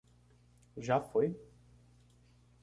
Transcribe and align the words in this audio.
Já 0.77 0.99
foi? 0.99 1.35